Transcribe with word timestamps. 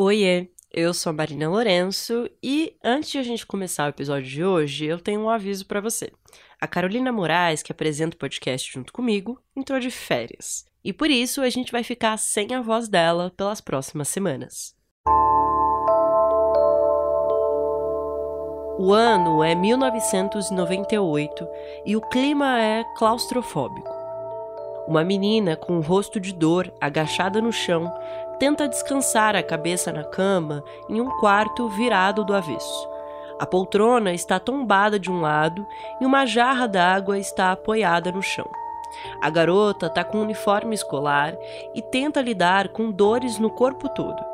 Oiê, 0.00 0.46
eu 0.72 0.94
sou 0.94 1.10
a 1.10 1.12
Marina 1.12 1.48
Lourenço 1.48 2.30
e 2.40 2.76
antes 2.84 3.10
de 3.10 3.18
a 3.18 3.22
gente 3.24 3.44
começar 3.44 3.86
o 3.86 3.88
episódio 3.88 4.30
de 4.30 4.44
hoje, 4.44 4.86
eu 4.86 5.00
tenho 5.00 5.22
um 5.22 5.28
aviso 5.28 5.66
para 5.66 5.80
você. 5.80 6.12
A 6.60 6.68
Carolina 6.68 7.10
Moraes, 7.10 7.64
que 7.64 7.72
apresenta 7.72 8.14
o 8.14 8.18
podcast 8.18 8.72
junto 8.72 8.92
comigo, 8.92 9.42
entrou 9.56 9.80
de 9.80 9.90
férias. 9.90 10.64
E 10.84 10.92
por 10.92 11.10
isso 11.10 11.40
a 11.42 11.50
gente 11.50 11.72
vai 11.72 11.82
ficar 11.82 12.16
sem 12.16 12.54
a 12.54 12.62
voz 12.62 12.88
dela 12.88 13.32
pelas 13.36 13.60
próximas 13.60 14.06
semanas. 14.06 14.72
O 18.78 18.92
ano 18.92 19.42
é 19.42 19.56
1998 19.56 21.48
e 21.84 21.96
o 21.96 22.00
clima 22.02 22.62
é 22.62 22.84
claustrofóbico. 22.96 23.98
Uma 24.86 25.02
menina 25.02 25.56
com 25.56 25.72
um 25.72 25.80
rosto 25.80 26.20
de 26.20 26.32
dor, 26.32 26.72
agachada 26.80 27.42
no 27.42 27.52
chão, 27.52 27.92
tenta 28.38 28.68
descansar 28.68 29.34
a 29.34 29.42
cabeça 29.42 29.92
na 29.92 30.04
cama 30.04 30.64
em 30.88 31.00
um 31.00 31.08
quarto 31.18 31.68
virado 31.68 32.24
do 32.24 32.34
avesso. 32.34 32.88
A 33.38 33.46
poltrona 33.46 34.12
está 34.12 34.40
tombada 34.40 34.98
de 34.98 35.10
um 35.10 35.20
lado 35.20 35.66
e 36.00 36.06
uma 36.06 36.26
jarra 36.26 36.66
d'água 36.66 37.18
está 37.18 37.52
apoiada 37.52 38.10
no 38.10 38.22
chão. 38.22 38.48
A 39.20 39.30
garota 39.30 39.86
está 39.86 40.02
com 40.02 40.18
um 40.18 40.22
uniforme 40.22 40.74
escolar 40.74 41.36
e 41.74 41.82
tenta 41.82 42.20
lidar 42.20 42.68
com 42.68 42.90
dores 42.90 43.38
no 43.38 43.50
corpo 43.50 43.88
todo. 43.88 44.24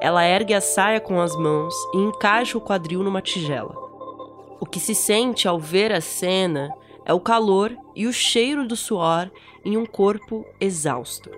Ela 0.00 0.24
ergue 0.24 0.54
a 0.54 0.60
saia 0.60 1.00
com 1.00 1.20
as 1.20 1.34
mãos 1.34 1.74
e 1.94 1.98
encaixa 1.98 2.56
o 2.56 2.60
quadril 2.60 3.02
numa 3.02 3.20
tigela. 3.20 3.74
O 4.60 4.66
que 4.66 4.78
se 4.78 4.94
sente 4.94 5.48
ao 5.48 5.58
ver 5.58 5.92
a 5.92 6.00
cena 6.00 6.72
é 7.04 7.12
o 7.12 7.20
calor 7.20 7.76
e 7.96 8.06
o 8.06 8.12
cheiro 8.12 8.66
do 8.66 8.76
suor 8.76 9.28
em 9.64 9.76
um 9.76 9.84
corpo 9.84 10.46
exausto. 10.60 11.30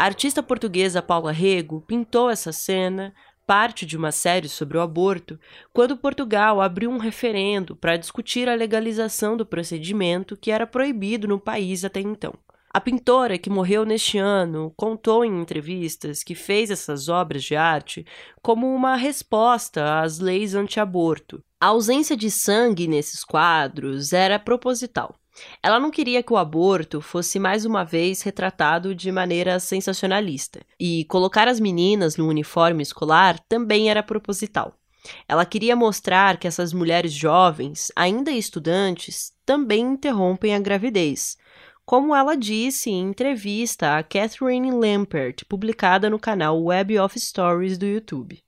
A 0.00 0.04
artista 0.04 0.42
portuguesa 0.42 1.02
Paula 1.02 1.30
Rego 1.30 1.84
pintou 1.86 2.30
essa 2.30 2.52
cena, 2.52 3.12
parte 3.46 3.84
de 3.84 3.98
uma 3.98 4.10
série 4.10 4.48
sobre 4.48 4.78
o 4.78 4.80
aborto, 4.80 5.38
quando 5.74 5.94
Portugal 5.94 6.58
abriu 6.62 6.90
um 6.90 6.96
referendo 6.96 7.76
para 7.76 7.98
discutir 7.98 8.48
a 8.48 8.54
legalização 8.54 9.36
do 9.36 9.44
procedimento 9.44 10.38
que 10.38 10.50
era 10.50 10.66
proibido 10.66 11.28
no 11.28 11.38
país 11.38 11.84
até 11.84 12.00
então. 12.00 12.32
A 12.72 12.80
pintora, 12.80 13.36
que 13.36 13.50
morreu 13.50 13.84
neste 13.84 14.16
ano, 14.16 14.72
contou 14.74 15.22
em 15.22 15.38
entrevistas 15.38 16.22
que 16.22 16.34
fez 16.34 16.70
essas 16.70 17.10
obras 17.10 17.44
de 17.44 17.54
arte 17.54 18.06
como 18.40 18.74
uma 18.74 18.96
resposta 18.96 20.00
às 20.00 20.18
leis 20.18 20.54
anti-aborto. 20.54 21.44
A 21.60 21.66
ausência 21.66 22.16
de 22.16 22.30
sangue 22.30 22.88
nesses 22.88 23.22
quadros 23.22 24.14
era 24.14 24.38
proposital. 24.38 25.19
Ela 25.62 25.78
não 25.78 25.90
queria 25.90 26.22
que 26.22 26.32
o 26.32 26.36
aborto 26.36 27.00
fosse 27.00 27.38
mais 27.38 27.64
uma 27.64 27.84
vez 27.84 28.22
retratado 28.22 28.94
de 28.94 29.10
maneira 29.12 29.58
sensacionalista, 29.60 30.60
e 30.78 31.04
colocar 31.06 31.48
as 31.48 31.60
meninas 31.60 32.16
no 32.16 32.28
uniforme 32.28 32.82
escolar 32.82 33.38
também 33.48 33.90
era 33.90 34.02
proposital. 34.02 34.74
Ela 35.28 35.46
queria 35.46 35.74
mostrar 35.74 36.36
que 36.38 36.46
essas 36.46 36.72
mulheres 36.72 37.12
jovens, 37.12 37.90
ainda 37.96 38.30
estudantes, 38.30 39.32
também 39.46 39.80
interrompem 39.80 40.54
a 40.54 40.58
gravidez, 40.60 41.36
como 41.84 42.14
ela 42.14 42.36
disse 42.36 42.90
em 42.90 43.08
entrevista 43.08 43.98
a 43.98 44.02
Catherine 44.02 44.70
Lampert, 44.70 45.44
publicada 45.48 46.08
no 46.08 46.18
canal 46.18 46.62
Web 46.62 46.98
of 46.98 47.18
Stories 47.18 47.76
do 47.76 47.86
YouTube. 47.86 48.40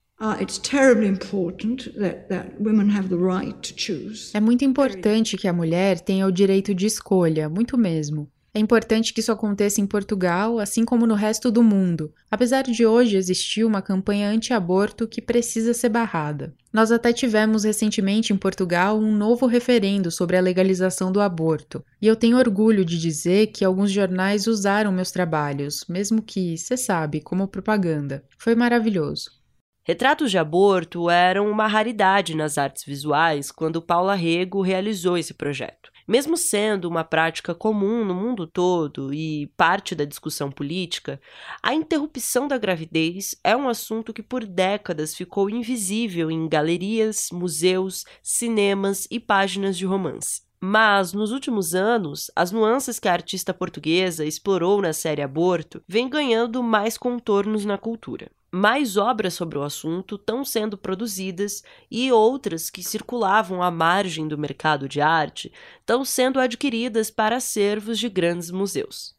É 4.33 4.39
muito 4.39 4.63
importante 4.63 5.35
que 5.35 5.49
a 5.49 5.53
mulher 5.53 5.99
tenha 5.99 6.25
o 6.25 6.31
direito 6.31 6.73
de 6.73 6.85
escolha, 6.85 7.49
muito 7.49 7.77
mesmo. 7.77 8.31
É 8.53 8.59
importante 8.59 9.13
que 9.13 9.19
isso 9.19 9.33
aconteça 9.33 9.81
em 9.81 9.85
Portugal, 9.85 10.59
assim 10.59 10.85
como 10.85 11.05
no 11.05 11.13
resto 11.13 11.51
do 11.51 11.61
mundo, 11.61 12.13
apesar 12.31 12.63
de 12.63 12.85
hoje 12.85 13.17
existir 13.17 13.65
uma 13.65 13.81
campanha 13.81 14.29
anti-aborto 14.29 15.09
que 15.09 15.21
precisa 15.21 15.73
ser 15.73 15.89
barrada. 15.89 16.53
Nós 16.71 16.89
até 16.89 17.11
tivemos 17.11 17.65
recentemente 17.65 18.31
em 18.31 18.37
Portugal 18.37 18.97
um 18.97 19.13
novo 19.13 19.45
referendo 19.45 20.09
sobre 20.09 20.37
a 20.37 20.41
legalização 20.41 21.11
do 21.11 21.19
aborto, 21.19 21.83
e 22.01 22.07
eu 22.07 22.15
tenho 22.15 22.37
orgulho 22.37 22.85
de 22.85 22.97
dizer 22.97 23.47
que 23.47 23.65
alguns 23.65 23.91
jornais 23.91 24.47
usaram 24.47 24.89
meus 24.89 25.11
trabalhos, 25.11 25.83
mesmo 25.89 26.21
que, 26.21 26.57
você 26.57 26.77
sabe, 26.77 27.19
como 27.19 27.45
propaganda. 27.45 28.23
Foi 28.37 28.55
maravilhoso. 28.55 29.42
Retratos 29.85 30.31
de 30.31 30.37
aborto 30.37 31.09
eram 31.09 31.51
uma 31.51 31.67
raridade 31.67 32.37
nas 32.37 32.57
artes 32.57 32.85
visuais 32.85 33.51
quando 33.51 33.81
Paula 33.81 34.15
Rego 34.15 34.61
realizou 34.61 35.17
esse 35.17 35.33
projeto. 35.33 35.91
Mesmo 36.07 36.37
sendo 36.37 36.85
uma 36.85 37.03
prática 37.03 37.53
comum 37.53 38.05
no 38.05 38.15
mundo 38.15 38.47
todo 38.47 39.13
e 39.13 39.47
parte 39.57 39.93
da 39.93 40.05
discussão 40.05 40.49
política, 40.49 41.19
a 41.61 41.73
interrupção 41.73 42.47
da 42.47 42.57
gravidez 42.57 43.35
é 43.43 43.57
um 43.57 43.67
assunto 43.67 44.13
que 44.13 44.23
por 44.23 44.45
décadas 44.45 45.13
ficou 45.13 45.49
invisível 45.49 46.31
em 46.31 46.47
galerias, 46.47 47.27
museus, 47.29 48.05
cinemas 48.21 49.05
e 49.11 49.19
páginas 49.19 49.77
de 49.77 49.85
romance. 49.85 50.43
Mas, 50.61 51.11
nos 51.11 51.33
últimos 51.33 51.75
anos, 51.75 52.31
as 52.37 52.53
nuances 52.53 52.99
que 52.99 53.09
a 53.09 53.13
artista 53.13 53.53
portuguesa 53.53 54.23
explorou 54.23 54.81
na 54.81 54.93
série 54.93 55.21
Aborto 55.21 55.83
vêm 55.85 56.07
ganhando 56.07 56.63
mais 56.63 56.97
contornos 56.97 57.65
na 57.65 57.77
cultura 57.77 58.31
mais 58.53 58.97
obras 58.97 59.33
sobre 59.33 59.57
o 59.57 59.63
assunto 59.63 60.13
estão 60.13 60.45
sendo 60.45 60.77
produzidas 60.77 61.63
e 61.89 62.11
outras 62.11 62.69
que 62.69 62.83
circulavam 62.83 63.63
à 63.63 63.71
margem 63.71 64.27
do 64.27 64.37
mercado 64.37 64.87
de 64.87 65.01
arte 65.01 65.51
estão 65.79 66.05
sendo 66.05 66.39
adquiridas 66.39 67.09
para 67.09 67.37
acervos 67.37 67.97
de 67.97 68.07
grandes 68.07 68.51
museus. 68.51 69.15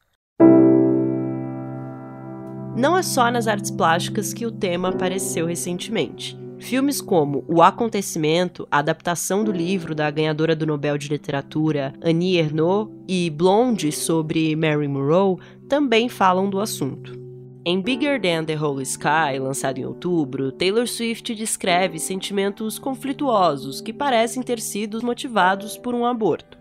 Não 2.76 2.96
é 2.96 3.02
só 3.02 3.28
nas 3.28 3.48
artes 3.48 3.72
plásticas 3.72 4.32
que 4.32 4.46
o 4.46 4.52
tema 4.52 4.90
apareceu 4.90 5.46
recentemente. 5.46 6.38
Filmes 6.60 7.00
como 7.00 7.44
O 7.48 7.60
Acontecimento, 7.60 8.68
a 8.70 8.78
adaptação 8.78 9.42
do 9.42 9.50
livro 9.50 9.96
da 9.96 10.08
ganhadora 10.12 10.54
do 10.54 10.64
Nobel 10.64 10.96
de 10.96 11.08
Literatura 11.08 11.92
Annie 12.00 12.38
Ernaux, 12.38 12.88
e 13.08 13.28
Blonde 13.30 13.90
sobre 13.90 14.54
Mary 14.54 14.86
Monroe 14.86 15.38
também 15.68 16.08
falam 16.08 16.48
do 16.48 16.60
assunto. 16.60 17.23
Em 17.66 17.80
Bigger 17.80 18.20
Than 18.20 18.44
the 18.44 18.56
Whole 18.56 18.82
Sky, 18.82 19.38
lançado 19.40 19.78
em 19.78 19.86
outubro, 19.86 20.52
Taylor 20.52 20.86
Swift 20.86 21.34
descreve 21.34 21.98
sentimentos 21.98 22.78
conflituosos 22.78 23.80
que 23.80 23.90
parecem 23.90 24.42
ter 24.42 24.60
sido 24.60 25.02
motivados 25.02 25.78
por 25.78 25.94
um 25.94 26.04
aborto. 26.04 26.58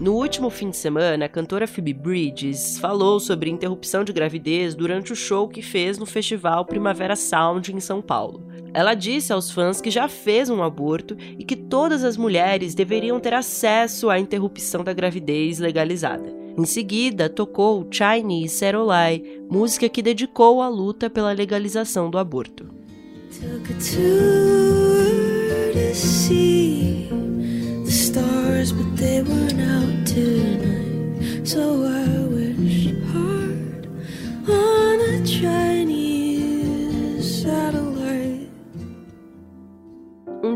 No 0.00 0.14
último 0.14 0.50
fim 0.50 0.70
de 0.70 0.76
semana, 0.76 1.26
a 1.26 1.28
cantora 1.28 1.68
Phoebe 1.68 1.92
Bridges 1.92 2.78
falou 2.78 3.20
sobre 3.20 3.48
interrupção 3.48 4.02
de 4.02 4.12
gravidez 4.12 4.74
durante 4.74 5.12
o 5.12 5.16
show 5.16 5.48
que 5.48 5.62
fez 5.62 5.98
no 5.98 6.06
festival 6.06 6.64
Primavera 6.64 7.14
Sound 7.14 7.72
em 7.72 7.78
São 7.78 8.02
Paulo. 8.02 8.44
Ela 8.72 8.94
disse 8.94 9.32
aos 9.32 9.50
fãs 9.50 9.80
que 9.80 9.90
já 9.90 10.08
fez 10.08 10.50
um 10.50 10.62
aborto 10.62 11.16
e 11.38 11.44
que 11.44 11.56
todas 11.56 12.04
as 12.04 12.16
mulheres 12.16 12.74
deveriam 12.74 13.18
ter 13.18 13.34
acesso 13.34 14.10
à 14.10 14.18
interrupção 14.18 14.84
da 14.84 14.92
gravidez 14.92 15.58
legalizada. 15.58 16.34
Em 16.58 16.64
seguida, 16.64 17.28
tocou 17.28 17.86
Chinese 17.90 18.56
Serolai, 18.56 19.22
música 19.50 19.88
que 19.88 20.02
dedicou 20.02 20.62
à 20.62 20.68
luta 20.68 21.10
pela 21.10 21.32
legalização 21.32 22.10
do 22.10 22.18
aborto. 22.18 22.66
So 31.46 31.84
I 31.84 32.02
hard 33.12 33.86
on 34.48 34.95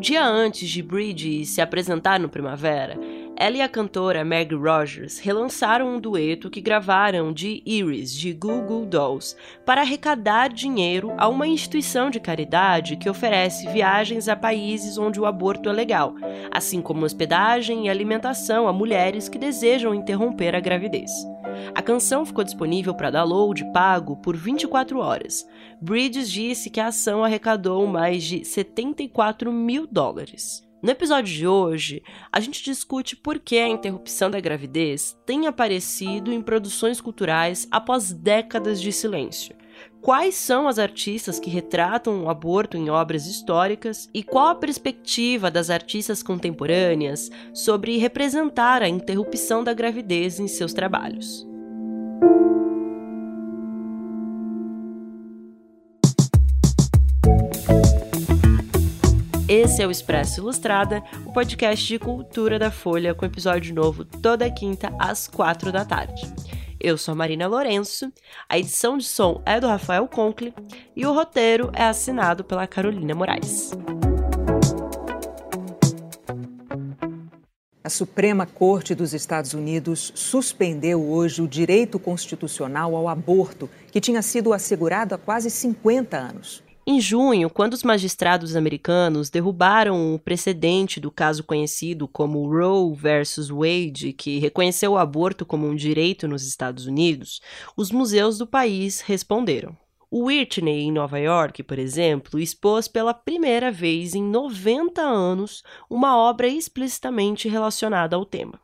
Um 0.01 0.03
dia 0.03 0.25
antes 0.25 0.67
de 0.71 0.83
Bridge 0.83 1.45
se 1.45 1.61
apresentar 1.61 2.19
no 2.19 2.27
Primavera, 2.27 2.99
ela 3.37 3.59
e 3.59 3.61
a 3.61 3.69
cantora 3.69 4.25
Meg 4.25 4.55
Rogers 4.55 5.19
relançaram 5.19 5.95
um 5.95 6.01
dueto 6.01 6.49
que 6.49 6.63
gravaram 6.63 7.35
de 7.35 7.63
Iris, 7.67 8.11
de 8.11 8.33
Google 8.33 8.87
Dolls, 8.87 9.37
para 9.63 9.83
arrecadar 9.83 10.49
dinheiro 10.49 11.13
a 11.19 11.29
uma 11.29 11.47
instituição 11.47 12.09
de 12.09 12.19
caridade 12.19 12.97
que 12.97 13.11
oferece 13.11 13.69
viagens 13.69 14.27
a 14.27 14.35
países 14.35 14.97
onde 14.97 15.21
o 15.21 15.27
aborto 15.27 15.69
é 15.69 15.73
legal, 15.73 16.15
assim 16.51 16.81
como 16.81 17.05
hospedagem 17.05 17.85
e 17.85 17.91
alimentação 17.91 18.67
a 18.67 18.73
mulheres 18.73 19.29
que 19.29 19.39
desejam 19.39 19.95
interromper 19.95 20.57
a 20.57 20.61
gravidez. 20.61 21.11
A 21.75 21.83
canção 21.83 22.25
ficou 22.25 22.45
disponível 22.45 22.95
para 22.95 23.11
download 23.11 23.65
pago 23.73 24.17
por 24.17 24.37
24 24.37 24.99
horas. 24.99 25.47
Bridges 25.81 26.31
disse 26.31 26.71
que 26.71 26.81
a 26.81 26.89
ação 26.89 27.25
arrecadou 27.25 27.87
mais 27.87 28.23
de 28.25 28.45
74 28.45 29.53
mil 29.53 29.87
dólares. 29.87 30.69
No 30.83 30.91
episódio 30.91 31.35
de 31.35 31.47
hoje, 31.47 32.03
a 32.33 32.41
gente 32.41 32.65
discute 32.65 33.15
por 33.15 33.39
que 33.39 33.59
a 33.59 33.69
interrupção 33.69 34.31
da 34.31 34.41
gravidez 34.41 35.15
tem 35.27 35.47
aparecido 35.47 36.33
em 36.33 36.41
produções 36.41 37.03
culturais 37.03 37.69
após 37.71 38.13
décadas 38.13 38.81
de 38.81 38.91
silêncio. 38.91 39.55
quais 40.01 40.35
são 40.35 40.67
as 40.67 40.79
artistas 40.79 41.39
que 41.39 41.51
retratam 41.51 42.25
o 42.25 42.31
aborto 42.31 42.77
em 42.77 42.89
obras 42.89 43.27
históricas 43.27 44.09
e 44.15 44.23
qual 44.23 44.49
a 44.49 44.55
perspectiva 44.55 45.51
das 45.51 45.69
artistas 45.69 46.23
contemporâneas 46.23 47.31
sobre 47.53 47.99
representar 47.99 48.83
a 48.83 48.89
interrupção 48.89 49.63
da 49.63 49.75
gravidez 49.75 50.41
em 50.41 50.49
seus 50.49 50.73
trabalhos. 50.73 51.50
Esse 59.53 59.83
é 59.83 59.87
o 59.87 59.91
Expresso 59.91 60.41
Ilustrada, 60.41 61.03
o 61.27 61.33
podcast 61.33 61.85
de 61.85 61.99
cultura 61.99 62.57
da 62.57 62.71
Folha, 62.71 63.15
com 63.15 63.27
episódio 63.27 63.75
novo 63.75 64.05
toda 64.05 64.49
quinta 64.49 64.95
às 64.97 65.27
quatro 65.27 65.73
da 65.73 65.85
tarde. 65.85 66.23
Eu 66.79 66.97
sou 66.97 67.13
a 67.13 67.15
Marina 67.17 67.49
Lourenço, 67.49 68.13
a 68.49 68.57
edição 68.57 68.97
de 68.97 69.05
som 69.05 69.43
é 69.45 69.59
do 69.59 69.67
Rafael 69.67 70.07
Conkle 70.07 70.55
e 70.95 71.05
o 71.05 71.13
roteiro 71.13 71.71
é 71.75 71.85
assinado 71.85 72.45
pela 72.45 72.67
Carolina 72.67 73.13
Moraes. 73.13 73.73
A 77.91 77.93
Suprema 77.93 78.47
Corte 78.47 78.95
dos 78.95 79.13
Estados 79.13 79.53
Unidos 79.53 80.13
suspendeu 80.15 81.11
hoje 81.11 81.43
o 81.43 81.49
direito 81.49 81.99
constitucional 81.99 82.95
ao 82.95 83.09
aborto, 83.09 83.69
que 83.91 84.01
tinha 84.01 84.23
sido 84.23 84.53
assegurado 84.53 85.13
há 85.13 85.19
quase 85.19 85.51
50 85.51 86.17
anos. 86.17 86.63
Em 86.87 87.01
junho, 87.01 87.51
quando 87.51 87.73
os 87.73 87.83
magistrados 87.83 88.55
americanos 88.55 89.29
derrubaram 89.29 90.15
o 90.15 90.21
precedente 90.21 91.01
do 91.01 91.11
caso 91.11 91.43
conhecido 91.43 92.07
como 92.07 92.49
Roe 92.49 92.95
versus 92.95 93.51
Wade, 93.51 94.13
que 94.13 94.39
reconheceu 94.39 94.93
o 94.93 94.97
aborto 94.97 95.45
como 95.45 95.67
um 95.67 95.75
direito 95.75 96.29
nos 96.29 96.47
Estados 96.47 96.87
Unidos, 96.87 97.41
os 97.77 97.91
museus 97.91 98.39
do 98.39 98.47
país 98.47 99.01
responderam. 99.01 99.77
O 100.13 100.25
Whitney, 100.25 100.81
em 100.81 100.91
Nova 100.91 101.21
York, 101.21 101.63
por 101.63 101.79
exemplo, 101.79 102.41
expôs 102.41 102.89
pela 102.89 103.15
primeira 103.15 103.71
vez 103.71 104.13
em 104.13 104.23
90 104.25 105.01
anos 105.01 105.63
uma 105.89 106.17
obra 106.17 106.49
explicitamente 106.49 107.49
relacionada 107.49 108.17
ao 108.17 108.25
tema. 108.25 108.61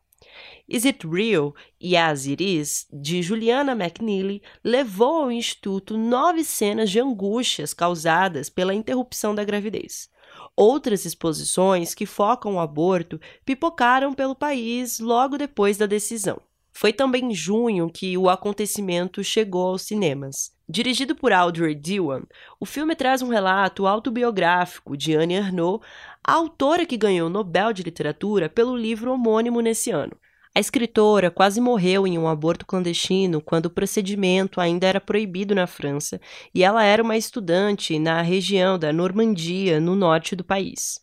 Is 0.69 0.85
It 0.85 1.07
Real? 1.07 1.55
Yes, 1.81 2.27
It 2.27 2.43
Is, 2.43 2.89
de 2.93 3.23
Juliana 3.23 3.73
McNeely, 3.73 4.43
levou 4.65 5.23
ao 5.23 5.31
Instituto 5.31 5.97
nove 5.97 6.43
cenas 6.43 6.91
de 6.91 6.99
angústias 6.99 7.73
causadas 7.73 8.51
pela 8.51 8.75
interrupção 8.75 9.33
da 9.33 9.45
gravidez. 9.45 10.11
Outras 10.57 11.05
exposições 11.05 11.95
que 11.95 12.07
focam 12.07 12.57
o 12.57 12.61
aborto 12.61 13.21
pipocaram 13.45 14.13
pelo 14.13 14.35
país 14.35 14.99
logo 14.99 15.39
depois 15.39 15.77
da 15.77 15.87
decisão. 15.87 16.41
Foi 16.79 16.93
também 16.93 17.31
em 17.31 17.35
junho 17.35 17.89
que 17.89 18.19
o 18.19 18.29
acontecimento 18.29 19.25
chegou 19.25 19.69
aos 19.69 19.81
cinemas. 19.81 20.53
Dirigido 20.69 21.17
por 21.17 21.33
Audrey 21.33 21.75
Diwan, 21.75 22.25
o 22.61 22.67
filme 22.67 22.95
traz 22.95 23.23
um 23.23 23.29
relato 23.29 23.87
autobiográfico 23.87 24.95
de 24.95 25.15
Anne 25.15 25.37
Ernaux, 25.37 25.83
a 26.23 26.35
autora 26.35 26.85
que 26.85 26.99
ganhou 26.99 27.29
o 27.29 27.31
Nobel 27.31 27.73
de 27.73 27.83
Literatura 27.83 28.51
pelo 28.51 28.77
livro 28.77 29.11
homônimo 29.11 29.63
nesse 29.63 29.91
ano. 29.91 30.13
A 30.55 30.61
escritora 30.61 31.31
quase 31.31 31.63
morreu 31.63 32.07
em 32.07 32.19
um 32.19 32.29
aborto 32.29 32.67
clandestino 32.67 33.41
quando 33.41 33.67
o 33.67 33.71
procedimento 33.71 34.61
ainda 34.61 34.87
era 34.87 35.01
proibido 35.01 35.55
na 35.55 35.67
França 35.67 36.21
e 36.55 36.63
ela 36.63 36.85
era 36.85 37.03
uma 37.03 37.17
estudante 37.17 37.99
na 37.99 38.21
região 38.21 38.79
da 38.79 38.93
Normandia, 38.93 39.81
no 39.81 39.95
norte 39.95 40.37
do 40.37 40.45
país. 40.45 41.01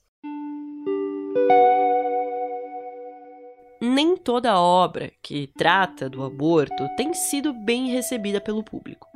Nem 3.85 4.15
toda 4.15 4.57
obra 4.57 5.11
que 5.21 5.49
trata 5.57 6.09
do 6.09 6.23
aborto 6.23 6.87
tem 6.95 7.13
sido 7.13 7.51
bem 7.51 7.89
recebida 7.89 8.39
pelo 8.39 8.63
público, 8.63 9.09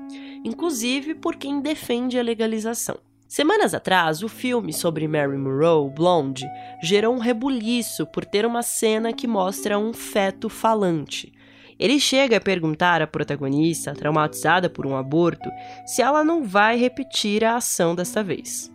inclusive 0.43 1.15
por 1.15 1.37
quem 1.37 1.61
defende 1.61 2.19
a 2.19 2.21
legalização. 2.21 2.97
Semanas 3.29 3.73
atrás, 3.73 4.21
o 4.21 4.27
filme 4.27 4.73
sobre 4.73 5.07
Mary 5.07 5.37
Monroe, 5.37 5.89
Blonde, 5.89 6.45
gerou 6.83 7.15
um 7.15 7.17
rebuliço 7.17 8.05
por 8.07 8.25
ter 8.25 8.45
uma 8.45 8.61
cena 8.61 9.13
que 9.13 9.25
mostra 9.25 9.79
um 9.79 9.93
feto 9.93 10.49
falante. 10.49 11.31
Ele 11.79 11.97
chega 11.97 12.35
a 12.35 12.41
perguntar 12.41 13.01
à 13.01 13.07
protagonista, 13.07 13.93
traumatizada 13.93 14.69
por 14.69 14.85
um 14.85 14.97
aborto, 14.97 15.49
se 15.85 16.01
ela 16.01 16.25
não 16.25 16.43
vai 16.43 16.75
repetir 16.75 17.45
a 17.45 17.55
ação 17.55 17.95
desta 17.95 18.21
vez. 18.21 18.69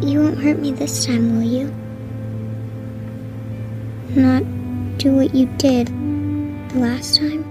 You 0.00 0.22
won't 0.22 0.46
hurt 0.46 0.60
me 0.60 0.72
this 0.72 1.04
time, 1.04 1.38
will 1.38 1.62
you? 1.62 1.74
Not 4.14 4.61
do 5.02 5.16
what 5.16 5.36
you 5.36 5.46
did 5.58 5.88
the 6.68 6.78
last 6.78 7.18
time? 7.18 7.44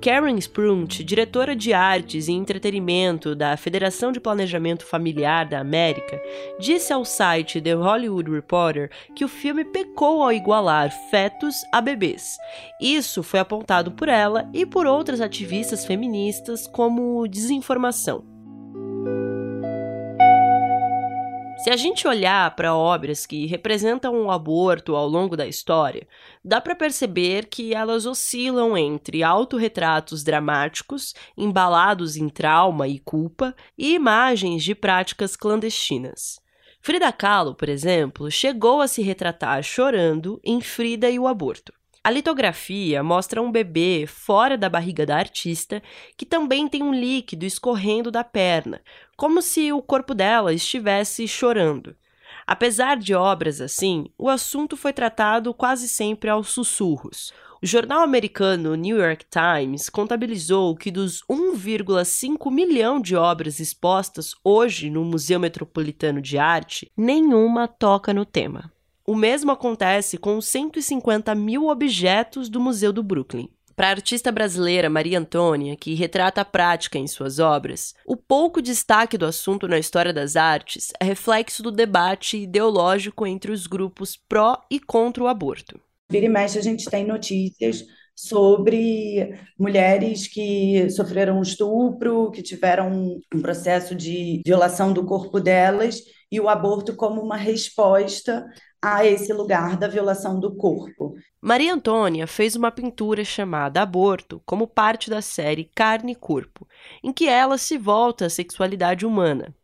Karen 0.00 0.38
Sprunt, 0.38 1.04
diretora 1.04 1.54
de 1.54 1.74
artes 1.74 2.26
e 2.26 2.32
entretenimento 2.32 3.34
da 3.34 3.54
Federação 3.58 4.10
de 4.10 4.18
Planejamento 4.18 4.86
Familiar 4.86 5.46
da 5.46 5.60
América, 5.60 6.18
disse 6.58 6.90
ao 6.90 7.04
site 7.04 7.60
The 7.60 7.74
Hollywood 7.74 8.30
Reporter 8.30 8.90
que 9.14 9.26
o 9.26 9.28
filme 9.28 9.62
pecou 9.62 10.22
ao 10.22 10.32
igualar 10.32 10.90
fetos 11.10 11.56
a 11.70 11.82
bebês. 11.82 12.38
Isso 12.80 13.22
foi 13.22 13.40
apontado 13.40 13.92
por 13.92 14.08
ela 14.08 14.48
e 14.54 14.64
por 14.64 14.86
outras 14.86 15.20
ativistas 15.20 15.84
feministas 15.84 16.66
como 16.66 17.28
desinformação. 17.28 18.29
Se 21.62 21.68
a 21.68 21.76
gente 21.76 22.08
olhar 22.08 22.56
para 22.56 22.74
obras 22.74 23.26
que 23.26 23.44
representam 23.44 24.24
o 24.24 24.30
aborto 24.30 24.96
ao 24.96 25.06
longo 25.06 25.36
da 25.36 25.46
história, 25.46 26.08
dá 26.42 26.58
para 26.58 26.74
perceber 26.74 27.48
que 27.48 27.74
elas 27.74 28.06
oscilam 28.06 28.78
entre 28.78 29.22
autorretratos 29.22 30.24
dramáticos, 30.24 31.14
embalados 31.36 32.16
em 32.16 32.30
trauma 32.30 32.88
e 32.88 32.98
culpa, 32.98 33.54
e 33.76 33.92
imagens 33.92 34.64
de 34.64 34.74
práticas 34.74 35.36
clandestinas. 35.36 36.40
Frida 36.80 37.12
Kahlo, 37.12 37.54
por 37.54 37.68
exemplo, 37.68 38.30
chegou 38.30 38.80
a 38.80 38.88
se 38.88 39.02
retratar 39.02 39.62
chorando 39.62 40.40
em 40.42 40.62
Frida 40.62 41.10
e 41.10 41.18
o 41.18 41.26
aborto. 41.26 41.74
A 42.02 42.10
litografia 42.10 43.02
mostra 43.02 43.42
um 43.42 43.52
bebê 43.52 44.06
fora 44.06 44.56
da 44.56 44.70
barriga 44.70 45.04
da 45.04 45.16
artista 45.18 45.82
que 46.16 46.24
também 46.24 46.66
tem 46.66 46.82
um 46.82 46.94
líquido 46.94 47.44
escorrendo 47.44 48.10
da 48.10 48.24
perna, 48.24 48.80
como 49.18 49.42
se 49.42 49.70
o 49.70 49.82
corpo 49.82 50.14
dela 50.14 50.54
estivesse 50.54 51.28
chorando. 51.28 51.94
Apesar 52.46 52.96
de 52.96 53.14
obras 53.14 53.60
assim, 53.60 54.06
o 54.16 54.30
assunto 54.30 54.78
foi 54.78 54.94
tratado 54.94 55.52
quase 55.52 55.90
sempre 55.90 56.30
aos 56.30 56.48
sussurros. 56.48 57.34
O 57.62 57.66
jornal 57.66 58.00
americano 58.00 58.74
New 58.74 58.96
York 58.96 59.26
Times 59.28 59.90
contabilizou 59.90 60.74
que 60.74 60.90
dos 60.90 61.22
1,5 61.30 62.50
milhão 62.50 62.98
de 62.98 63.14
obras 63.14 63.60
expostas 63.60 64.34
hoje 64.42 64.88
no 64.88 65.04
Museu 65.04 65.38
Metropolitano 65.38 66.22
de 66.22 66.38
Arte, 66.38 66.90
nenhuma 66.96 67.68
toca 67.68 68.14
no 68.14 68.24
tema. 68.24 68.72
O 69.10 69.16
mesmo 69.16 69.50
acontece 69.50 70.16
com 70.16 70.36
os 70.36 70.46
150 70.46 71.34
mil 71.34 71.66
objetos 71.66 72.48
do 72.48 72.60
Museu 72.60 72.92
do 72.92 73.02
Brooklyn. 73.02 73.48
Para 73.74 73.88
a 73.88 73.90
artista 73.90 74.30
brasileira 74.30 74.88
Maria 74.88 75.18
Antônia, 75.18 75.74
que 75.74 75.94
retrata 75.94 76.42
a 76.42 76.44
prática 76.44 76.96
em 76.96 77.08
suas 77.08 77.40
obras, 77.40 77.92
o 78.06 78.16
pouco 78.16 78.62
destaque 78.62 79.18
do 79.18 79.26
assunto 79.26 79.66
na 79.66 79.80
história 79.80 80.12
das 80.12 80.36
artes 80.36 80.92
é 81.00 81.04
reflexo 81.04 81.60
do 81.60 81.72
debate 81.72 82.36
ideológico 82.36 83.26
entre 83.26 83.50
os 83.50 83.66
grupos 83.66 84.16
pró 84.16 84.62
e 84.70 84.78
contra 84.78 85.24
o 85.24 85.26
aborto. 85.26 85.80
Vira 86.08 86.26
e 86.26 86.28
mexe, 86.28 86.60
a 86.60 86.62
gente 86.62 86.88
tem 86.88 87.04
notícias 87.04 87.84
sobre 88.14 89.34
mulheres 89.58 90.28
que 90.28 90.88
sofreram 90.88 91.42
estupro, 91.42 92.30
que 92.30 92.44
tiveram 92.44 93.20
um 93.34 93.42
processo 93.42 93.92
de 93.92 94.40
violação 94.46 94.92
do 94.92 95.04
corpo 95.04 95.40
delas 95.40 96.00
e 96.30 96.40
o 96.40 96.48
aborto 96.48 96.94
como 96.94 97.20
uma 97.20 97.36
resposta 97.36 98.46
a 98.82 99.04
esse 99.04 99.32
lugar 99.32 99.76
da 99.76 99.88
violação 99.88 100.40
do 100.40 100.56
corpo. 100.56 101.14
Maria 101.40 101.74
Antônia 101.74 102.26
fez 102.26 102.56
uma 102.56 102.70
pintura 102.70 103.24
chamada 103.24 103.82
Aborto 103.82 104.42
como 104.46 104.66
parte 104.66 105.10
da 105.10 105.20
série 105.20 105.70
Carne 105.74 106.12
e 106.12 106.16
Corpo, 106.16 106.66
em 107.02 107.12
que 107.12 107.28
ela 107.28 107.58
se 107.58 107.76
volta 107.76 108.26
à 108.26 108.30
sexualidade 108.30 109.04
humana. 109.04 109.54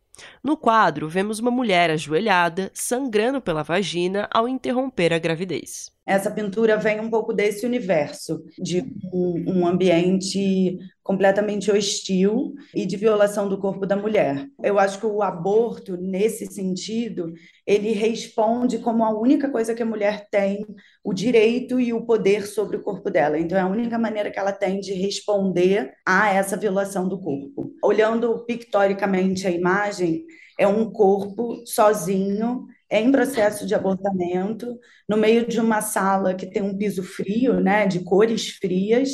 No 0.47 0.55
quadro, 0.55 1.09
vemos 1.09 1.39
uma 1.39 1.51
mulher 1.51 1.89
ajoelhada, 1.89 2.71
sangrando 2.73 3.41
pela 3.41 3.63
vagina 3.63 4.29
ao 4.31 4.47
interromper 4.47 5.11
a 5.11 5.19
gravidez. 5.19 5.91
Essa 6.05 6.31
pintura 6.31 6.77
vem 6.77 7.01
um 7.01 7.09
pouco 7.09 7.33
desse 7.33 7.65
universo, 7.65 8.41
de 8.57 8.81
um, 9.11 9.43
um 9.45 9.67
ambiente 9.67 10.77
completamente 11.03 11.69
hostil 11.69 12.53
e 12.73 12.85
de 12.85 12.95
violação 12.95 13.49
do 13.49 13.57
corpo 13.57 13.85
da 13.85 13.97
mulher. 13.97 14.47
Eu 14.63 14.79
acho 14.79 14.99
que 14.99 15.05
o 15.05 15.21
aborto, 15.21 15.97
nesse 15.97 16.45
sentido, 16.45 17.33
ele 17.65 17.91
responde 17.91 18.77
como 18.79 19.03
a 19.03 19.17
única 19.17 19.49
coisa 19.49 19.75
que 19.75 19.83
a 19.83 19.85
mulher 19.85 20.27
tem 20.31 20.65
o 21.03 21.13
direito 21.13 21.77
e 21.77 21.91
o 21.91 22.05
poder 22.05 22.47
sobre 22.47 22.77
o 22.77 22.83
corpo 22.83 23.09
dela. 23.09 23.37
Então, 23.37 23.57
é 23.57 23.61
a 23.61 23.67
única 23.67 23.99
maneira 23.99 24.31
que 24.31 24.39
ela 24.39 24.53
tem 24.53 24.79
de 24.79 24.93
responder 24.93 25.91
a 26.05 26.33
essa 26.33 26.55
violação 26.55 27.07
do 27.07 27.19
corpo. 27.19 27.73
Olhando 27.83 28.45
pictoricamente 28.45 29.45
a 29.45 29.51
imagem, 29.51 30.25
é 30.57 30.67
um 30.67 30.89
corpo 30.91 31.61
sozinho 31.65 32.65
em 32.89 33.11
processo 33.11 33.65
de 33.67 33.75
abortamento, 33.75 34.77
no 35.07 35.17
meio 35.17 35.45
de 35.47 35.59
uma 35.59 35.81
sala 35.81 36.33
que 36.33 36.45
tem 36.47 36.61
um 36.61 36.77
piso 36.77 37.03
frio, 37.03 37.59
né, 37.59 37.85
de 37.85 37.99
cores 37.99 38.49
frias, 38.49 39.09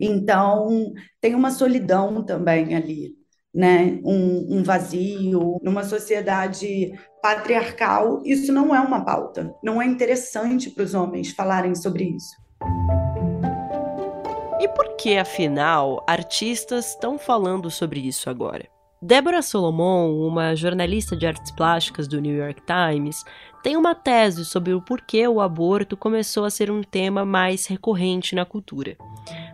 então, 0.00 0.92
tem 1.20 1.34
uma 1.34 1.50
solidão 1.50 2.24
também 2.24 2.74
ali. 2.74 3.16
né, 3.54 3.98
um, 4.04 4.58
um 4.58 4.62
vazio, 4.62 5.58
numa 5.62 5.82
sociedade 5.82 6.92
patriarcal, 7.22 8.22
isso 8.24 8.52
não 8.52 8.74
é 8.74 8.80
uma 8.80 9.04
pauta. 9.04 9.52
Não 9.62 9.80
é 9.82 9.86
interessante 9.86 10.70
para 10.70 10.84
os 10.84 10.94
homens 10.94 11.32
falarem 11.32 11.74
sobre 11.74 12.04
isso. 12.04 12.36
E 14.60 14.68
por 14.68 14.96
que, 14.96 15.16
afinal, 15.16 16.04
artistas 16.06 16.90
estão 16.90 17.18
falando 17.18 17.70
sobre 17.70 18.00
isso 18.00 18.28
agora? 18.28 18.68
Débora 19.00 19.42
Solomon, 19.42 20.26
uma 20.26 20.56
jornalista 20.56 21.16
de 21.16 21.24
artes 21.24 21.52
plásticas 21.52 22.08
do 22.08 22.20
New 22.20 22.36
York 22.36 22.60
Times, 22.66 23.24
tem 23.62 23.76
uma 23.76 23.94
tese 23.94 24.44
sobre 24.44 24.74
o 24.74 24.82
porquê 24.82 25.28
o 25.28 25.40
aborto 25.40 25.96
começou 25.96 26.44
a 26.44 26.50
ser 26.50 26.68
um 26.68 26.82
tema 26.82 27.24
mais 27.24 27.66
recorrente 27.66 28.34
na 28.34 28.44
cultura. 28.44 28.96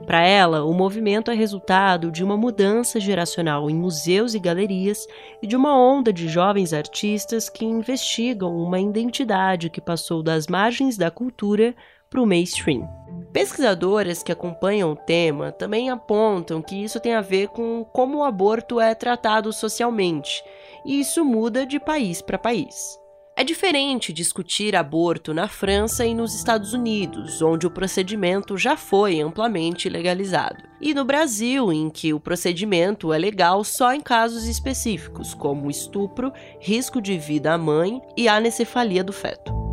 Para 0.07 0.27
ela, 0.27 0.65
o 0.65 0.73
movimento 0.73 1.31
é 1.31 1.35
resultado 1.35 2.11
de 2.11 2.25
uma 2.25 2.39
mudança 2.39 2.99
geracional 2.99 3.69
em 3.69 3.75
museus 3.75 4.33
e 4.35 4.39
galerias 4.39 5.07
e 5.43 5.47
de 5.47 5.57
uma 5.57 5.79
onda 5.79 6.11
de 6.11 6.27
jovens 6.27 6.73
artistas 6.73 7.51
que 7.51 7.67
investigam 7.67 8.57
uma 8.57 8.81
identidade 8.81 9.69
que 9.69 9.81
passou 9.81 10.23
das 10.23 10.47
margens 10.47 10.97
da 10.97 11.11
cultura 11.11 11.75
para 12.09 12.23
o 12.23 12.27
mainstream. 12.27 13.04
Pesquisadoras 13.35 14.23
que 14.23 14.31
acompanham 14.31 14.93
o 14.93 14.97
tema 14.97 15.51
também 15.51 15.91
apontam 15.91 16.63
que 16.63 16.85
isso 16.85 17.01
tem 17.01 17.15
a 17.15 17.21
ver 17.21 17.49
com 17.49 17.85
como 17.93 18.19
o 18.19 18.23
aborto 18.23 18.79
é 18.79 18.95
tratado 18.95 19.53
socialmente, 19.53 20.41
e 20.87 21.01
isso 21.01 21.25
muda 21.25 21.67
de 21.67 21.81
país 21.81 22.23
para 22.23 22.39
país. 22.39 22.97
É 23.37 23.43
diferente 23.43 24.13
discutir 24.13 24.77
aborto 24.77 25.35
na 25.35 25.49
França 25.49 26.07
e 26.07 26.15
nos 26.15 26.33
Estados 26.33 26.73
Unidos, 26.73 27.43
onde 27.43 27.67
o 27.67 27.71
procedimento 27.73 28.57
já 28.57 28.77
foi 28.77 29.21
amplamente 29.21 29.89
legalizado, 29.89 30.63
e 30.81 30.95
no 30.95 31.05
Brasil, 31.05 31.73
em 31.73 31.91
que 31.91 32.15
o 32.15 32.21
procedimento 32.21 33.13
é 33.13 33.19
legal 33.19 33.65
só 33.65 33.93
em 33.93 34.01
casos 34.01 34.47
específicos, 34.47 35.35
como 35.35 35.69
estupro, 35.69 36.33
risco 36.61 37.03
de 37.03 37.19
vida 37.19 37.53
à 37.53 37.59
mãe 37.59 38.01
e 38.17 38.29
anencefalia 38.29 39.03
do 39.03 39.13
feto. 39.13 39.64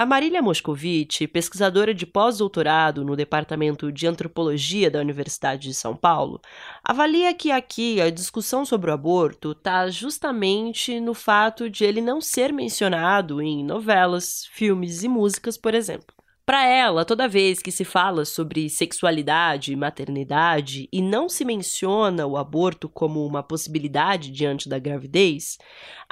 A 0.00 0.06
Marília 0.06 0.40
Moscovici, 0.40 1.26
pesquisadora 1.26 1.92
de 1.92 2.06
pós-doutorado 2.06 3.04
no 3.04 3.16
Departamento 3.16 3.90
de 3.90 4.06
Antropologia 4.06 4.88
da 4.88 5.00
Universidade 5.00 5.66
de 5.66 5.74
São 5.74 5.96
Paulo, 5.96 6.40
avalia 6.84 7.34
que 7.34 7.50
aqui 7.50 8.00
a 8.00 8.08
discussão 8.08 8.64
sobre 8.64 8.92
o 8.92 8.94
aborto 8.94 9.50
está 9.50 9.90
justamente 9.90 11.00
no 11.00 11.14
fato 11.14 11.68
de 11.68 11.84
ele 11.84 12.00
não 12.00 12.20
ser 12.20 12.52
mencionado 12.52 13.42
em 13.42 13.64
novelas, 13.64 14.46
filmes 14.52 15.02
e 15.02 15.08
músicas, 15.08 15.58
por 15.58 15.74
exemplo. 15.74 16.14
Para 16.46 16.64
ela, 16.64 17.04
toda 17.04 17.26
vez 17.26 17.58
que 17.58 17.72
se 17.72 17.84
fala 17.84 18.24
sobre 18.24 18.70
sexualidade 18.70 19.72
e 19.72 19.76
maternidade 19.76 20.88
e 20.92 21.02
não 21.02 21.28
se 21.28 21.44
menciona 21.44 22.24
o 22.24 22.36
aborto 22.36 22.88
como 22.88 23.26
uma 23.26 23.42
possibilidade 23.42 24.30
diante 24.30 24.68
da 24.68 24.78
gravidez, 24.78 25.58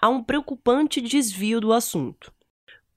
há 0.02 0.08
um 0.08 0.24
preocupante 0.24 1.00
desvio 1.00 1.60
do 1.60 1.72
assunto. 1.72 2.34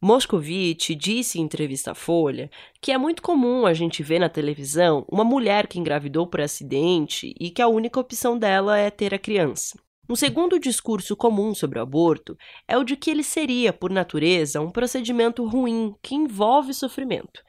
Moscovici 0.01 0.95
disse 0.95 1.39
em 1.39 1.43
entrevista 1.43 1.91
à 1.91 1.95
Folha 1.95 2.49
que 2.81 2.93
é 2.93 2.97
muito 2.97 3.21
comum 3.21 3.65
a 3.65 3.73
gente 3.73 4.01
ver 4.01 4.19
na 4.19 4.29
televisão 4.29 5.05
uma 5.11 5.25
mulher 5.25 5.67
que 5.67 5.77
engravidou 5.77 6.25
por 6.25 6.39
acidente 6.39 7.35
e 7.37 7.49
que 7.49 7.61
a 7.61 7.67
única 7.67 7.99
opção 7.99 8.37
dela 8.37 8.77
é 8.77 8.89
ter 8.89 9.13
a 9.13 9.19
criança. 9.19 9.77
Um 10.09 10.15
segundo 10.15 10.57
discurso 10.57 11.17
comum 11.17 11.53
sobre 11.53 11.79
o 11.79 11.81
aborto 11.81 12.37
é 12.65 12.77
o 12.77 12.83
de 12.85 12.95
que 12.95 13.11
ele 13.11 13.23
seria, 13.23 13.73
por 13.73 13.91
natureza, 13.91 14.61
um 14.61 14.71
procedimento 14.71 15.45
ruim 15.45 15.93
que 16.01 16.15
envolve 16.15 16.73
sofrimento. 16.73 17.43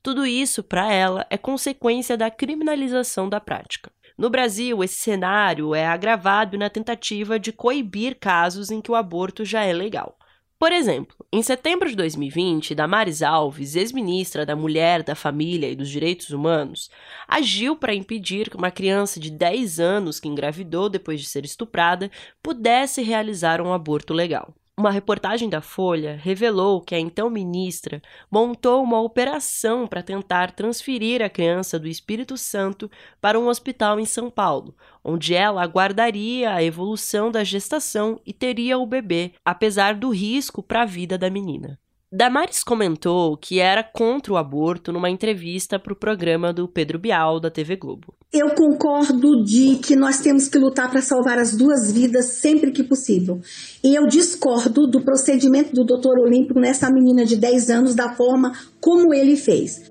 Tudo 0.00 0.24
isso, 0.24 0.62
para 0.62 0.90
ela, 0.90 1.26
é 1.28 1.36
consequência 1.36 2.16
da 2.16 2.30
criminalização 2.30 3.28
da 3.28 3.40
prática. 3.40 3.90
No 4.16 4.30
Brasil, 4.30 4.82
esse 4.84 4.94
cenário 4.94 5.74
é 5.74 5.86
agravado 5.86 6.56
na 6.56 6.70
tentativa 6.70 7.38
de 7.38 7.52
coibir 7.52 8.16
casos 8.18 8.70
em 8.70 8.80
que 8.80 8.92
o 8.92 8.94
aborto 8.94 9.44
já 9.44 9.64
é 9.64 9.72
legal. 9.72 10.16
Por 10.58 10.72
exemplo, 10.72 11.14
em 11.30 11.42
setembro 11.42 11.86
de 11.86 11.94
2020, 11.94 12.74
Damares 12.74 13.20
Alves, 13.22 13.76
ex-ministra 13.76 14.46
da 14.46 14.56
Mulher, 14.56 15.02
da 15.02 15.14
Família 15.14 15.68
e 15.68 15.76
dos 15.76 15.90
Direitos 15.90 16.30
Humanos, 16.30 16.90
agiu 17.28 17.76
para 17.76 17.94
impedir 17.94 18.48
que 18.48 18.56
uma 18.56 18.70
criança 18.70 19.20
de 19.20 19.30
10 19.30 19.78
anos 19.78 20.18
que 20.18 20.28
engravidou 20.28 20.88
depois 20.88 21.20
de 21.20 21.26
ser 21.26 21.44
estuprada 21.44 22.10
pudesse 22.42 23.02
realizar 23.02 23.60
um 23.60 23.70
aborto 23.70 24.14
legal. 24.14 24.54
Uma 24.78 24.90
reportagem 24.90 25.48
da 25.48 25.62
Folha 25.62 26.20
revelou 26.22 26.82
que 26.82 26.94
a 26.94 27.00
então 27.00 27.30
ministra 27.30 28.02
montou 28.30 28.82
uma 28.82 29.00
operação 29.00 29.86
para 29.86 30.02
tentar 30.02 30.52
transferir 30.52 31.22
a 31.22 31.30
criança 31.30 31.78
do 31.78 31.88
Espírito 31.88 32.36
Santo 32.36 32.90
para 33.18 33.40
um 33.40 33.48
hospital 33.48 33.98
em 33.98 34.04
São 34.04 34.30
Paulo, 34.30 34.76
onde 35.02 35.34
ela 35.34 35.62
aguardaria 35.62 36.52
a 36.52 36.62
evolução 36.62 37.30
da 37.30 37.42
gestação 37.42 38.20
e 38.26 38.34
teria 38.34 38.76
o 38.76 38.84
bebê, 38.84 39.32
apesar 39.42 39.94
do 39.94 40.10
risco 40.10 40.62
para 40.62 40.82
a 40.82 40.86
vida 40.86 41.16
da 41.16 41.30
menina. 41.30 41.80
Damares 42.12 42.62
comentou 42.62 43.36
que 43.36 43.58
era 43.58 43.82
contra 43.82 44.32
o 44.32 44.36
aborto 44.36 44.92
numa 44.92 45.10
entrevista 45.10 45.76
para 45.76 45.92
o 45.92 45.98
programa 45.98 46.52
do 46.52 46.68
Pedro 46.68 47.00
Bial 47.00 47.40
da 47.40 47.50
TV 47.50 47.74
Globo. 47.74 48.14
Eu 48.32 48.50
concordo 48.54 49.42
de 49.42 49.76
que 49.76 49.96
nós 49.96 50.20
temos 50.20 50.46
que 50.46 50.56
lutar 50.56 50.88
para 50.88 51.02
salvar 51.02 51.36
as 51.36 51.56
duas 51.56 51.90
vidas 51.90 52.26
sempre 52.40 52.70
que 52.70 52.84
possível. 52.84 53.40
E 53.82 53.92
eu 53.92 54.06
discordo 54.06 54.86
do 54.86 55.02
procedimento 55.02 55.72
do 55.72 55.84
doutor 55.84 56.16
Olímpico 56.20 56.60
nessa 56.60 56.88
menina 56.90 57.24
de 57.24 57.36
10 57.36 57.70
anos 57.70 57.94
da 57.96 58.14
forma 58.14 58.52
como 58.80 59.12
ele 59.12 59.34
fez. 59.34 59.90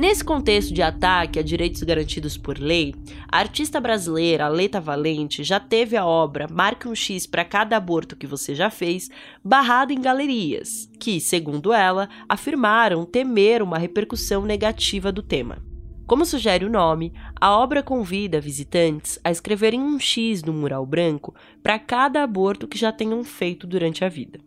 Nesse 0.00 0.24
contexto 0.24 0.72
de 0.72 0.80
ataque 0.80 1.38
a 1.38 1.42
direitos 1.42 1.82
garantidos 1.82 2.38
por 2.38 2.58
lei, 2.58 2.94
a 3.30 3.38
artista 3.38 3.78
brasileira 3.78 4.48
Leta 4.48 4.80
Valente 4.80 5.44
já 5.44 5.60
teve 5.60 5.94
a 5.94 6.06
obra 6.06 6.48
Marque 6.50 6.88
um 6.88 6.94
X 6.94 7.26
para 7.26 7.44
cada 7.44 7.76
aborto 7.76 8.16
que 8.16 8.26
você 8.26 8.54
já 8.54 8.70
fez 8.70 9.10
barrada 9.44 9.92
em 9.92 10.00
galerias, 10.00 10.88
que, 10.98 11.20
segundo 11.20 11.70
ela, 11.70 12.08
afirmaram 12.26 13.04
temer 13.04 13.60
uma 13.60 13.76
repercussão 13.76 14.46
negativa 14.46 15.12
do 15.12 15.22
tema. 15.22 15.58
Como 16.06 16.24
sugere 16.24 16.64
o 16.64 16.70
nome, 16.70 17.12
a 17.38 17.54
obra 17.54 17.82
convida 17.82 18.40
visitantes 18.40 19.20
a 19.22 19.30
escreverem 19.30 19.82
um 19.82 20.00
X 20.00 20.42
no 20.42 20.54
mural 20.54 20.86
branco 20.86 21.34
para 21.62 21.78
cada 21.78 22.22
aborto 22.22 22.66
que 22.66 22.78
já 22.78 22.90
tenham 22.90 23.22
feito 23.22 23.66
durante 23.66 24.02
a 24.02 24.08
vida. 24.08 24.40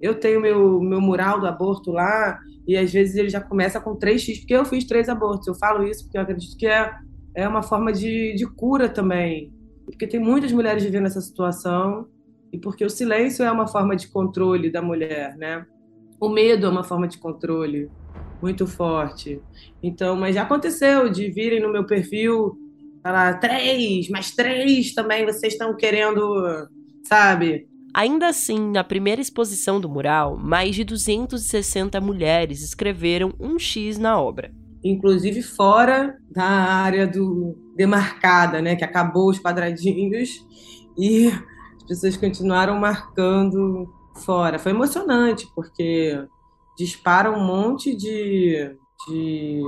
Eu 0.00 0.14
tenho 0.20 0.40
meu, 0.40 0.80
meu 0.80 1.00
mural 1.00 1.40
do 1.40 1.48
aborto 1.48 1.90
lá, 1.90 2.38
e 2.66 2.76
às 2.76 2.92
vezes 2.92 3.16
ele 3.16 3.28
já 3.28 3.40
começa 3.40 3.80
com 3.80 3.96
3x, 3.96 4.40
porque 4.40 4.54
eu 4.54 4.64
fiz 4.64 4.84
três 4.84 5.08
abortos. 5.08 5.46
Eu 5.46 5.54
falo 5.54 5.84
isso 5.86 6.04
porque 6.04 6.18
eu 6.18 6.22
acredito 6.22 6.56
que 6.56 6.66
é, 6.66 6.94
é 7.34 7.48
uma 7.48 7.62
forma 7.62 7.92
de, 7.92 8.34
de 8.34 8.46
cura 8.46 8.88
também. 8.88 9.52
Porque 9.84 10.06
tem 10.06 10.20
muitas 10.20 10.52
mulheres 10.52 10.84
vivendo 10.84 11.06
essa 11.06 11.20
situação, 11.20 12.06
e 12.52 12.58
porque 12.58 12.84
o 12.84 12.90
silêncio 12.90 13.44
é 13.44 13.50
uma 13.50 13.66
forma 13.66 13.94
de 13.96 14.08
controle 14.08 14.70
da 14.70 14.82
mulher, 14.82 15.36
né? 15.36 15.64
O 16.20 16.28
medo 16.28 16.66
é 16.66 16.68
uma 16.68 16.84
forma 16.84 17.08
de 17.08 17.18
controle 17.18 17.90
muito 18.42 18.66
forte. 18.66 19.40
Então, 19.82 20.16
mas 20.16 20.34
já 20.34 20.42
aconteceu 20.42 21.08
de 21.08 21.30
virem 21.30 21.60
no 21.60 21.72
meu 21.72 21.84
perfil 21.86 22.56
falar 23.02 23.38
três, 23.38 24.08
mais 24.08 24.30
três 24.32 24.92
também, 24.92 25.24
vocês 25.24 25.54
estão 25.54 25.74
querendo, 25.76 26.68
sabe? 27.04 27.66
Ainda 27.92 28.28
assim, 28.28 28.70
na 28.70 28.84
primeira 28.84 29.20
exposição 29.20 29.80
do 29.80 29.88
mural, 29.88 30.36
mais 30.36 30.74
de 30.74 30.84
260 30.84 32.00
mulheres 32.00 32.62
escreveram 32.62 33.32
um 33.38 33.58
X 33.58 33.98
na 33.98 34.20
obra. 34.20 34.52
Inclusive 34.82 35.42
fora 35.42 36.16
da 36.30 36.44
área 36.44 37.06
do 37.06 37.56
demarcada, 37.76 38.62
né, 38.62 38.76
que 38.76 38.84
acabou 38.84 39.28
os 39.28 39.38
quadradinhos 39.38 40.46
e 40.96 41.28
as 41.76 41.82
pessoas 41.86 42.16
continuaram 42.16 42.78
marcando 42.78 43.92
fora. 44.24 44.58
Foi 44.58 44.72
emocionante 44.72 45.46
porque 45.54 46.16
dispara 46.76 47.30
um 47.30 47.44
monte 47.44 47.94
de 47.96 48.74
de 49.06 49.60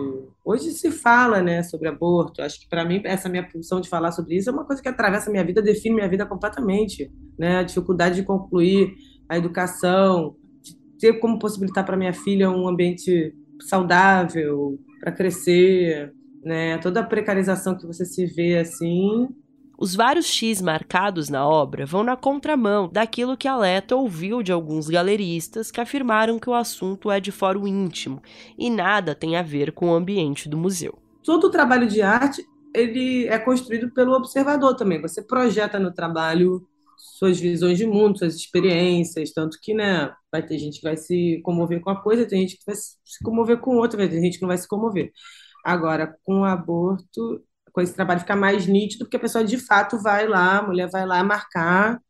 hoje 0.44 0.70
se 0.72 0.90
fala 0.90 1.42
né 1.42 1.62
sobre 1.62 1.88
aborto. 1.88 2.42
Acho 2.42 2.60
que 2.60 2.68
para 2.68 2.84
mim 2.84 3.00
essa 3.04 3.28
minha 3.28 3.48
função 3.48 3.80
de 3.80 3.88
falar 3.88 4.12
sobre 4.12 4.36
isso 4.36 4.50
é 4.50 4.52
uma 4.52 4.64
coisa 4.64 4.82
que 4.82 4.88
atravessa 4.88 5.30
minha 5.30 5.44
vida 5.44 5.62
define 5.62 5.96
minha 5.96 6.08
vida 6.08 6.26
completamente 6.26 7.10
né? 7.38 7.58
A 7.58 7.62
dificuldade 7.62 8.16
de 8.16 8.22
concluir 8.22 8.94
a 9.28 9.36
educação 9.36 10.36
de 10.60 10.76
ter 10.98 11.14
como 11.14 11.38
possibilitar 11.38 11.84
para 11.84 11.96
minha 11.96 12.12
filha 12.12 12.50
um 12.50 12.68
ambiente 12.68 13.34
saudável 13.60 14.78
para 15.00 15.12
crescer 15.12 16.12
né? 16.44 16.78
Toda 16.78 17.00
a 17.00 17.06
precarização 17.06 17.76
que 17.76 17.86
você 17.86 18.04
se 18.04 18.26
vê 18.26 18.58
assim 18.58 19.28
os 19.82 19.96
vários 19.96 20.26
X 20.26 20.62
marcados 20.62 21.28
na 21.28 21.44
obra 21.44 21.84
vão 21.84 22.04
na 22.04 22.16
contramão 22.16 22.88
daquilo 22.88 23.36
que 23.36 23.48
a 23.48 23.56
ouviu 23.96 24.40
de 24.40 24.52
alguns 24.52 24.88
galeristas 24.88 25.72
que 25.72 25.80
afirmaram 25.80 26.38
que 26.38 26.48
o 26.48 26.54
assunto 26.54 27.10
é 27.10 27.18
de 27.18 27.32
fórum 27.32 27.66
íntimo 27.66 28.22
e 28.56 28.70
nada 28.70 29.12
tem 29.12 29.34
a 29.34 29.42
ver 29.42 29.72
com 29.72 29.88
o 29.88 29.94
ambiente 29.94 30.48
do 30.48 30.56
museu. 30.56 30.96
Todo 31.24 31.48
o 31.48 31.50
trabalho 31.50 31.88
de 31.88 32.00
arte 32.00 32.46
ele 32.72 33.26
é 33.26 33.40
construído 33.40 33.90
pelo 33.90 34.12
observador 34.12 34.76
também. 34.76 35.02
Você 35.02 35.20
projeta 35.20 35.80
no 35.80 35.92
trabalho 35.92 36.64
suas 36.96 37.40
visões 37.40 37.76
de 37.76 37.84
mundo, 37.84 38.18
suas 38.18 38.36
experiências, 38.36 39.32
tanto 39.32 39.58
que, 39.60 39.74
né, 39.74 40.12
vai 40.30 40.46
ter 40.46 40.60
gente 40.60 40.78
que 40.78 40.84
vai 40.84 40.96
se 40.96 41.40
comover 41.42 41.80
com 41.80 41.90
a 41.90 42.00
coisa, 42.00 42.24
tem 42.24 42.42
gente 42.42 42.56
que 42.56 42.64
vai 42.64 42.76
se 42.76 42.94
comover 43.24 43.58
com 43.58 43.78
outra, 43.78 44.08
ter 44.08 44.20
gente 44.20 44.36
que 44.36 44.42
não 44.42 44.48
vai 44.48 44.58
se 44.58 44.68
comover. 44.68 45.10
Agora, 45.64 46.16
com 46.22 46.42
o 46.42 46.44
aborto, 46.44 47.42
com 47.72 47.80
esse 47.80 47.94
trabalho 47.94 48.20
fica 48.20 48.36
mais 48.36 48.66
nítido, 48.66 49.04
porque 49.04 49.16
a 49.16 49.20
pessoa 49.20 49.44
de 49.44 49.58
fato 49.58 49.98
vai 50.02 50.26
lá, 50.28 50.58
a 50.58 50.62
mulher 50.62 50.90
vai 50.90 51.06
lá 51.06 51.22
marcar, 51.24 52.00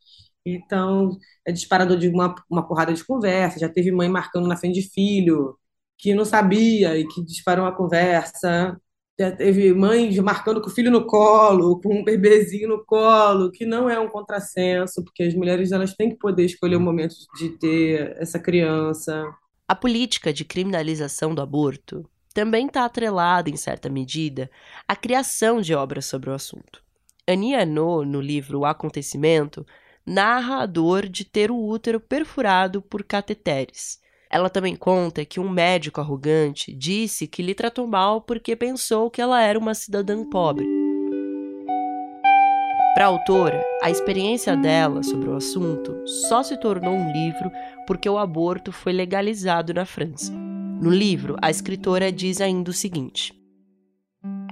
então 0.45 1.17
é 1.47 1.53
disparador 1.53 1.97
de 1.97 2.09
uma, 2.09 2.35
uma 2.51 2.67
porrada 2.67 2.93
de 2.93 3.05
conversa, 3.05 3.61
já 3.61 3.69
teve 3.69 3.93
mãe 3.93 4.09
marcando 4.09 4.49
na 4.49 4.57
frente 4.57 4.81
de 4.81 4.91
filho, 4.91 5.57
que 5.99 6.15
não 6.15 6.25
sabia 6.25 6.99
e 6.99 7.07
que 7.07 7.25
disparou 7.25 7.65
uma 7.65 7.77
conversa, 7.77 8.77
já 9.19 9.31
teve 9.31 9.73
mãe 9.73 10.21
marcando 10.21 10.61
com 10.61 10.69
o 10.69 10.73
filho 10.73 10.91
no 10.91 11.07
colo, 11.07 11.81
com 11.81 12.01
um 12.01 12.05
bebezinho 12.05 12.69
no 12.69 12.85
colo, 12.85 13.53
que 13.53 13.65
não 13.65 13.89
é 13.89 13.99
um 14.01 14.09
contrassenso, 14.09 15.05
porque 15.05 15.23
as 15.23 15.35
mulheres 15.35 15.71
elas 15.71 15.95
têm 15.95 16.11
que 16.11 16.17
poder 16.17 16.45
escolher 16.45 16.77
o 16.77 16.81
momento 16.81 17.15
de 17.37 17.51
ter 17.51 18.17
essa 18.19 18.39
criança. 18.39 19.25
A 19.69 19.75
política 19.77 20.33
de 20.33 20.45
criminalização 20.45 21.35
do 21.35 21.41
aborto 21.41 22.05
também 22.33 22.67
está 22.67 22.85
atrelada, 22.85 23.51
em 23.51 23.57
certa 23.57 23.89
medida, 23.89 24.51
à 24.87 24.97
criação 24.97 25.61
de 25.61 25.75
obras 25.75 26.07
sobre 26.07 26.31
o 26.31 26.35
assunto. 26.35 26.83
Annie 27.29 27.55
Arnaud, 27.55 28.09
no 28.09 28.21
livro 28.21 28.61
O 28.61 28.67
Acontecimento, 28.67 29.67
narra 30.05 30.63
a 30.63 30.67
dor 30.67 31.09
de 31.09 31.25
ter 31.25 31.51
o 31.51 31.57
útero 31.57 32.01
perfurado 32.01 32.83
por 32.83 33.05
cateteres, 33.05 34.03
ela 34.33 34.49
também 34.49 34.75
conta 34.75 35.27
que 35.27 35.39
um 35.39 35.47
médico 35.47 36.01
arrogante 36.01 36.73
disse 36.73 37.27
que 37.27 37.43
lhe 37.43 37.55
tratou 37.55 37.87
mal 37.87 38.23
porque 38.23 38.57
pensou 38.57 39.11
que 39.11 39.21
ela 39.21 39.43
era 39.43 39.59
uma 39.59 39.75
cidadã 39.75 40.25
pobre. 40.25 40.82
Para 43.03 43.09
a 43.09 43.15
autora, 43.15 43.61
a 43.83 43.91
experiência 43.91 44.57
dela 44.57 45.03
sobre 45.03 45.29
o 45.29 45.35
assunto 45.35 46.07
só 46.07 46.41
se 46.41 46.57
tornou 46.57 46.95
um 46.95 47.11
livro 47.11 47.51
porque 47.85 48.09
o 48.09 48.17
aborto 48.17 48.71
foi 48.71 48.93
legalizado 48.93 49.75
na 49.75 49.85
França. 49.85 50.33
No 50.33 50.89
livro, 50.89 51.37
a 51.43 51.51
escritora 51.51 52.13
diz 52.13 52.41
ainda 52.41 52.71
o 52.71 52.73
seguinte: 52.73 53.35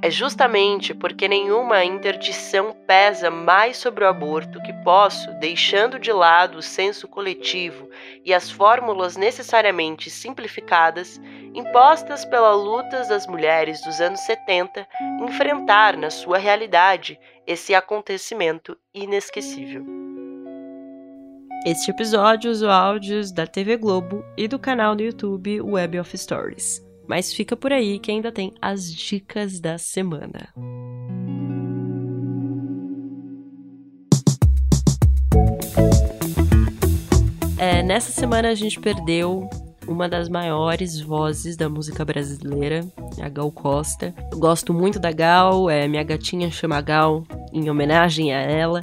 é 0.03 0.11
justamente 0.11 0.95
porque 0.95 1.29
nenhuma 1.29 1.85
interdição 1.85 2.75
pesa 2.89 3.31
mais 3.31 3.77
sobre 3.77 4.03
o 4.03 4.09
aborto 4.09 4.61
que 4.63 4.73
posso, 4.83 5.31
deixando 5.35 5.99
de 5.99 6.11
lado 6.11 6.59
o 6.59 6.63
senso 6.63 7.07
coletivo 7.07 7.89
e 8.25 8.35
as 8.35 8.51
fórmulas 8.51 9.15
necessariamente 9.15 10.11
simplificadas 10.11 11.21
impostas 11.55 12.25
pelas 12.25 12.57
lutas 12.57 13.09
das 13.09 13.27
mulheres 13.27 13.83
dos 13.83 14.01
anos 14.01 14.21
70, 14.21 14.87
enfrentar 15.23 15.97
na 15.97 16.11
sua 16.11 16.39
realidade 16.39 17.19
esse 17.47 17.75
acontecimento 17.75 18.77
inesquecível. 18.95 19.85
Este 21.67 21.91
episódio 21.91 22.51
usou 22.51 22.71
áudios 22.71 23.31
da 23.33 23.47
TV 23.47 23.77
Globo 23.77 24.25
e 24.37 24.49
do 24.49 24.59
canal 24.59 24.97
do 24.97 25.03
YouTube 25.03 25.61
Web 25.61 25.99
of 26.01 26.17
Stories. 26.17 26.83
Mas 27.07 27.35
fica 27.35 27.57
por 27.57 27.73
aí 27.73 27.99
que 27.99 28.11
ainda 28.11 28.33
tem 28.33 28.55
as 28.63 28.91
dicas 28.91 29.61
da 29.61 29.77
semana. 29.77 30.55
É, 37.59 37.83
nessa 37.83 38.11
semana 38.11 38.49
a 38.49 38.55
gente 38.55 38.81
perdeu 38.81 39.51
uma 39.87 40.09
das 40.09 40.29
maiores 40.29 41.01
vozes 41.01 41.57
da 41.57 41.69
música 41.69 42.05
brasileira, 42.05 42.87
a 43.21 43.29
Gal 43.29 43.51
Costa. 43.51 44.15
Eu 44.31 44.39
gosto 44.39 44.73
muito 44.73 44.99
da 44.99 45.13
Gal, 45.13 45.69
é, 45.69 45.87
minha 45.89 46.03
gatinha 46.03 46.51
chama 46.51 46.81
Gal 46.81 47.25
em 47.53 47.69
homenagem 47.69 48.33
a 48.33 48.41
ela. 48.41 48.83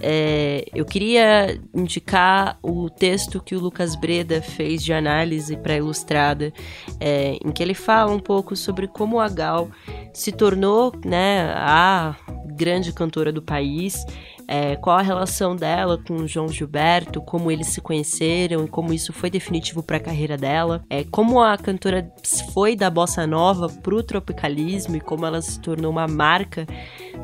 É, 0.00 0.66
eu 0.74 0.84
queria 0.84 1.58
indicar 1.74 2.58
o 2.62 2.90
texto 2.90 3.40
que 3.40 3.54
o 3.54 3.60
Lucas 3.60 3.96
Breda 3.96 4.42
fez 4.42 4.82
de 4.82 4.92
análise 4.92 5.56
para 5.56 5.76
Ilustrada, 5.76 6.52
é, 7.00 7.38
em 7.44 7.50
que 7.50 7.62
ele 7.62 7.74
fala 7.74 8.12
um 8.12 8.18
pouco 8.18 8.54
sobre 8.54 8.86
como 8.86 9.18
a 9.18 9.28
Gal 9.28 9.70
se 10.12 10.32
tornou 10.32 10.92
né, 11.04 11.50
a 11.56 12.14
grande 12.46 12.92
cantora 12.92 13.32
do 13.32 13.42
país 13.42 14.04
é, 14.48 14.76
qual 14.76 14.96
a 14.96 15.02
relação 15.02 15.56
dela 15.56 15.98
com 15.98 16.14
o 16.14 16.28
João 16.28 16.48
Gilberto, 16.48 17.20
como 17.20 17.50
eles 17.50 17.68
se 17.68 17.80
conheceram 17.80 18.64
e 18.64 18.68
como 18.68 18.92
isso 18.92 19.12
foi 19.12 19.30
definitivo 19.30 19.82
para 19.82 19.96
a 19.96 20.00
carreira 20.00 20.36
dela, 20.36 20.84
é, 20.88 21.04
como 21.04 21.40
a 21.40 21.56
cantora 21.56 22.10
foi 22.52 22.76
da 22.76 22.88
bossa 22.88 23.26
nova 23.26 23.68
pro 23.68 24.02
tropicalismo 24.02 24.96
e 24.96 25.00
como 25.00 25.26
ela 25.26 25.42
se 25.42 25.60
tornou 25.60 25.90
uma 25.90 26.06
marca 26.06 26.66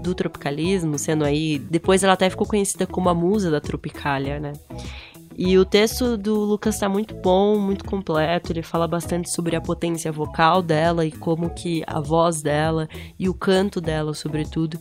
do 0.02 0.14
tropicalismo, 0.14 0.98
sendo 0.98 1.24
aí 1.24 1.58
depois 1.58 2.02
ela 2.02 2.14
até 2.14 2.28
ficou 2.28 2.46
conhecida 2.46 2.86
como 2.86 3.08
a 3.08 3.14
musa 3.14 3.50
da 3.50 3.60
Tropicália, 3.60 4.40
né? 4.40 4.52
E 5.36 5.56
o 5.58 5.64
texto 5.64 6.16
do 6.16 6.34
Lucas 6.34 6.74
está 6.74 6.88
muito 6.88 7.14
bom, 7.14 7.58
muito 7.58 7.84
completo. 7.84 8.52
Ele 8.52 8.62
fala 8.62 8.86
bastante 8.86 9.30
sobre 9.30 9.56
a 9.56 9.60
potência 9.60 10.12
vocal 10.12 10.62
dela 10.62 11.06
e 11.06 11.10
como 11.10 11.50
que 11.50 11.82
a 11.86 12.00
voz 12.00 12.42
dela 12.42 12.88
e 13.18 13.28
o 13.28 13.34
canto 13.34 13.80
dela, 13.80 14.12
sobretudo, 14.12 14.78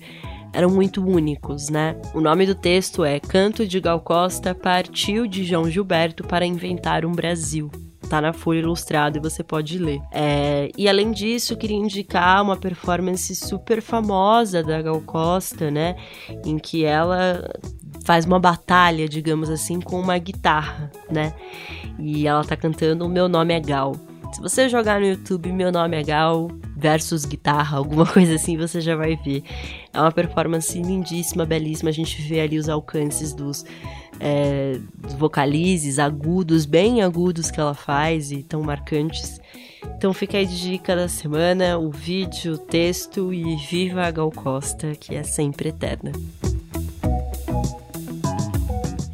eram 0.54 0.70
muito 0.70 1.04
únicos, 1.04 1.70
né? 1.70 1.96
O 2.14 2.22
nome 2.22 2.46
do 2.46 2.56
texto 2.56 3.04
é 3.04 3.20
Canto 3.20 3.66
de 3.66 3.80
Gal 3.80 4.00
Costa 4.00 4.54
partiu 4.54 5.28
de 5.28 5.44
João 5.44 5.70
Gilberto 5.70 6.24
para 6.24 6.46
inventar 6.46 7.06
um 7.06 7.12
Brasil. 7.12 7.72
Tá 8.10 8.20
na 8.20 8.34
Folha 8.34 8.60
Ilustrada 8.60 9.18
e 9.18 9.22
você 9.22 9.42
pode 9.42 9.78
ler. 9.78 10.02
É, 10.12 10.70
e 10.78 10.90
além 10.90 11.12
disso, 11.12 11.56
queria 11.56 11.78
indicar 11.78 12.44
uma 12.44 12.58
performance 12.58 13.34
super 13.34 13.82
famosa 13.82 14.62
da 14.62 14.82
Gal 14.82 15.00
Costa, 15.02 15.72
né? 15.72 15.96
Em 16.46 16.58
que 16.58 16.84
ela 16.84 17.50
faz 18.04 18.26
uma 18.26 18.40
batalha, 18.40 19.08
digamos 19.08 19.50
assim, 19.50 19.80
com 19.80 19.98
uma 19.98 20.18
guitarra, 20.18 20.92
né? 21.10 21.34
E 21.98 22.28
ela 22.28 22.44
tá 22.44 22.58
cantando 22.58 23.06
O 23.06 23.10
Meu 23.10 23.30
Nome 23.30 23.54
é 23.54 23.60
Gal. 23.62 23.96
Se 24.34 24.42
você 24.42 24.68
jogar 24.68 25.00
no 25.00 25.06
YouTube 25.06 25.52
Meu 25.54 25.72
Nome 25.72 25.96
é 25.98 26.04
Gal 26.04 26.50
versus 26.82 27.24
guitarra, 27.24 27.78
alguma 27.78 28.06
coisa 28.12 28.36
assim, 28.36 28.58
você 28.58 28.82
já 28.82 28.96
vai 28.96 29.16
ver. 29.16 29.44
É 29.94 30.02
uma 30.02 30.12
performance 30.12 30.78
lindíssima, 30.82 31.46
belíssima. 31.46 31.90
A 31.90 31.94
gente 31.94 32.22
vê 32.24 32.42
ali 32.42 32.58
os 32.58 32.68
alcances 32.68 33.34
dos, 33.34 33.64
é, 34.20 34.80
vocalizes 35.18 36.00
agudos, 36.00 36.66
bem 36.66 37.02
agudos 37.02 37.52
que 37.52 37.60
ela 37.60 37.76
faz 37.76 38.32
e 38.32 38.42
tão 38.42 38.64
marcantes. 38.64 39.40
Então 39.96 40.14
fica 40.14 40.38
aí 40.38 40.46
de 40.46 40.60
dica 40.60 40.96
da 40.96 41.08
semana, 41.08 41.78
o 41.78 41.92
vídeo, 41.92 42.54
o 42.54 42.58
texto 42.58 43.32
e 43.32 43.56
viva 43.56 44.06
a 44.06 44.12
Gal 44.12 44.32
Costa, 44.32 44.94
que 44.96 45.16
é 45.16 45.24
sempre 45.24 45.70
eterna. 45.70 46.12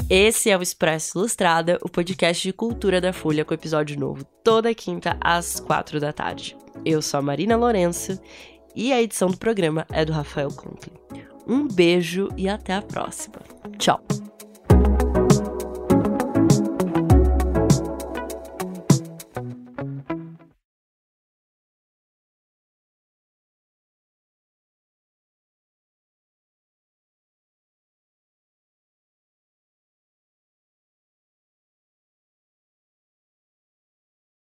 Esse 0.10 0.50
é 0.50 0.58
o 0.58 0.62
Expresso 0.62 1.20
Ilustrada, 1.20 1.78
o 1.82 1.90
podcast 1.90 2.42
de 2.42 2.54
cultura 2.54 3.02
da 3.02 3.12
Folha 3.12 3.44
com 3.44 3.54
episódio 3.54 4.00
novo 4.00 4.24
toda 4.42 4.74
quinta 4.74 5.18
às 5.20 5.60
quatro 5.60 6.00
da 6.00 6.14
tarde. 6.14 6.56
Eu 6.90 7.02
sou 7.02 7.18
a 7.18 7.22
Marina 7.22 7.58
Lourenço 7.58 8.18
e 8.74 8.94
a 8.94 9.02
edição 9.02 9.30
do 9.30 9.38
programa 9.38 9.86
é 9.92 10.06
do 10.06 10.14
Rafael 10.14 10.50
Conkle. 10.50 10.94
Um 11.46 11.68
beijo 11.68 12.30
e 12.38 12.48
até 12.48 12.74
a 12.74 12.82
próxima. 12.82 13.42
Tchau! 13.78 14.00